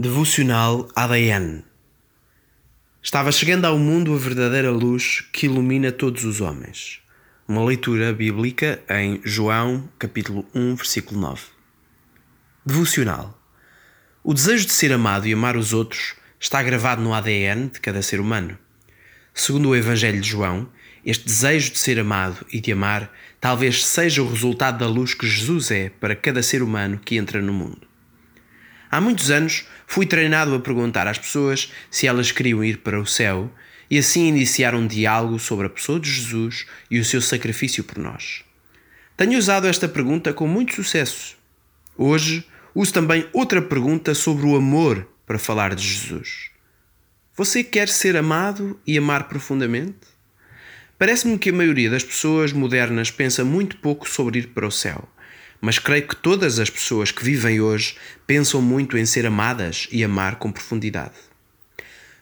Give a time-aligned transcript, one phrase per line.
[0.00, 1.64] Devocional ADN
[3.02, 7.00] Estava chegando ao mundo a verdadeira luz que ilumina todos os homens.
[7.48, 11.42] Uma leitura bíblica em João, capítulo 1, versículo 9.
[12.64, 13.42] Devocional.
[14.22, 18.00] O desejo de ser amado e amar os outros está gravado no ADN de cada
[18.00, 18.56] ser humano.
[19.34, 20.70] Segundo o Evangelho de João,
[21.04, 25.26] este desejo de ser amado e de amar talvez seja o resultado da luz que
[25.26, 27.88] Jesus é para cada ser humano que entra no mundo.
[28.90, 33.06] Há muitos anos fui treinado a perguntar às pessoas se elas queriam ir para o
[33.06, 33.50] céu
[33.90, 37.96] e assim iniciar um diálogo sobre a pessoa de Jesus e o seu sacrifício por
[37.96, 38.44] nós.
[39.16, 41.38] Tenho usado esta pergunta com muito sucesso.
[41.96, 46.50] Hoje uso também outra pergunta sobre o amor para falar de Jesus.
[47.34, 50.06] Você quer ser amado e amar profundamente?
[50.98, 55.08] Parece-me que a maioria das pessoas modernas pensa muito pouco sobre ir para o céu
[55.60, 60.04] mas creio que todas as pessoas que vivem hoje pensam muito em ser amadas e
[60.04, 61.14] amar com profundidade.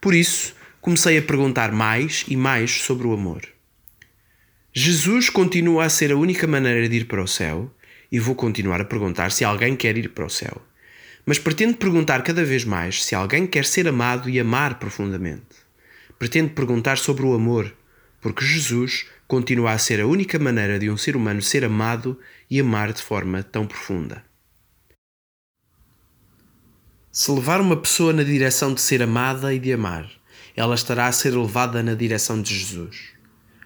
[0.00, 3.42] Por isso, comecei a perguntar mais e mais sobre o amor.
[4.72, 7.70] Jesus continua a ser a única maneira de ir para o céu
[8.10, 10.62] e vou continuar a perguntar se alguém quer ir para o céu.
[11.26, 15.44] Mas pretendo perguntar cada vez mais se alguém quer ser amado e amar profundamente.
[16.18, 17.74] Pretendo perguntar sobre o amor,
[18.20, 22.18] porque Jesus continua a ser a única maneira de um ser humano ser amado
[22.50, 24.24] e amar de forma tão profunda.
[27.12, 30.08] Se levar uma pessoa na direção de ser amada e de amar,
[30.56, 33.10] ela estará a ser levada na direção de Jesus.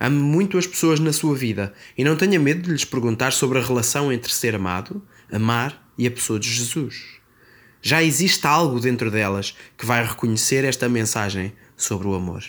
[0.00, 3.58] Ame muito as pessoas na sua vida e não tenha medo de lhes perguntar sobre
[3.58, 7.18] a relação entre ser amado, amar e a pessoa de Jesus.
[7.82, 12.44] Já existe algo dentro delas que vai reconhecer esta mensagem sobre o amor.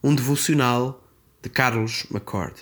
[0.00, 1.02] Um devocional
[1.42, 2.54] de Carlos McCord.